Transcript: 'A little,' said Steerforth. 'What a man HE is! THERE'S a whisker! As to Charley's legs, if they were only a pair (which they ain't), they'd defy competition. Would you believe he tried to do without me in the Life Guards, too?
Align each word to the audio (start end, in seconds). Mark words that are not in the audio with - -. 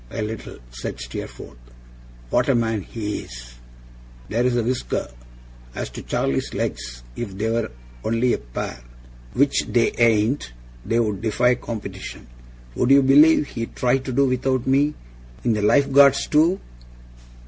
'A 0.09 0.19
little,' 0.23 0.57
said 0.71 0.99
Steerforth. 0.99 1.59
'What 2.31 2.49
a 2.49 2.55
man 2.55 2.81
HE 2.81 3.19
is! 3.19 3.53
THERE'S 4.29 4.55
a 4.55 4.63
whisker! 4.63 5.09
As 5.75 5.91
to 5.91 6.01
Charley's 6.01 6.55
legs, 6.55 7.03
if 7.15 7.37
they 7.37 7.51
were 7.51 7.69
only 8.03 8.33
a 8.33 8.39
pair 8.39 8.81
(which 9.33 9.67
they 9.67 9.91
ain't), 9.99 10.53
they'd 10.83 11.21
defy 11.21 11.53
competition. 11.53 12.25
Would 12.73 12.89
you 12.89 13.03
believe 13.03 13.45
he 13.49 13.67
tried 13.67 14.03
to 14.05 14.11
do 14.11 14.25
without 14.25 14.65
me 14.65 14.95
in 15.43 15.53
the 15.53 15.61
Life 15.61 15.91
Guards, 15.91 16.25
too? 16.25 16.59